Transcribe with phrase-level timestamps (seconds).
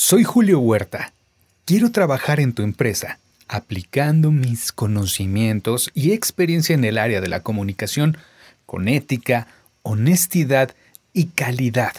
[0.00, 1.12] Soy Julio Huerta.
[1.64, 7.40] Quiero trabajar en tu empresa, aplicando mis conocimientos y experiencia en el área de la
[7.40, 8.16] comunicación
[8.64, 9.48] con ética,
[9.82, 10.72] honestidad
[11.12, 11.94] y calidad,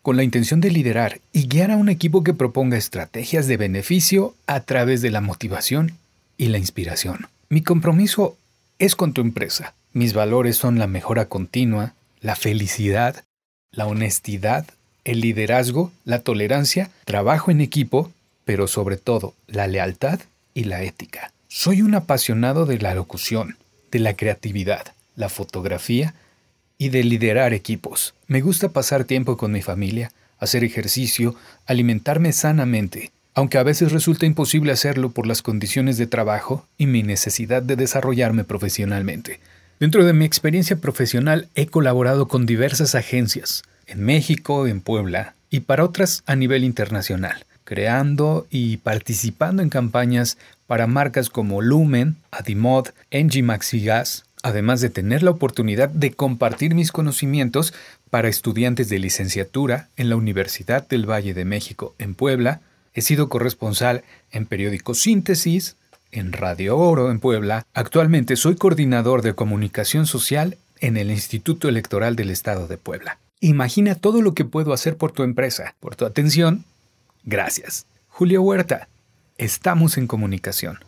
[0.00, 4.34] con la intención de liderar y guiar a un equipo que proponga estrategias de beneficio
[4.46, 5.98] a través de la motivación
[6.38, 7.26] y la inspiración.
[7.50, 8.38] Mi compromiso
[8.78, 9.74] es con tu empresa.
[9.92, 11.92] Mis valores son la mejora continua,
[12.22, 13.24] la felicidad,
[13.72, 14.64] la honestidad
[15.04, 18.10] el liderazgo, la tolerancia, trabajo en equipo,
[18.44, 20.20] pero sobre todo la lealtad
[20.54, 21.32] y la ética.
[21.48, 23.56] Soy un apasionado de la locución,
[23.90, 26.14] de la creatividad, la fotografía
[26.78, 28.14] y de liderar equipos.
[28.26, 34.26] Me gusta pasar tiempo con mi familia, hacer ejercicio, alimentarme sanamente, aunque a veces resulta
[34.26, 39.40] imposible hacerlo por las condiciones de trabajo y mi necesidad de desarrollarme profesionalmente.
[39.78, 43.62] Dentro de mi experiencia profesional he colaborado con diversas agencias,
[44.00, 50.86] México, en Puebla y para otras a nivel internacional, creando y participando en campañas para
[50.86, 53.44] marcas como Lumen, Adimod, Engie
[53.84, 57.74] Gas, además de tener la oportunidad de compartir mis conocimientos
[58.10, 62.60] para estudiantes de licenciatura en la Universidad del Valle de México en Puebla.
[62.94, 65.76] He sido corresponsal en periódico Síntesis,
[66.10, 67.66] en Radio Oro en Puebla.
[67.72, 73.18] Actualmente soy coordinador de comunicación social en el Instituto Electoral del Estado de Puebla.
[73.44, 75.74] Imagina todo lo que puedo hacer por tu empresa.
[75.80, 76.64] Por tu atención,
[77.24, 77.86] gracias.
[78.06, 78.86] Julio Huerta,
[79.36, 80.78] estamos en comunicación.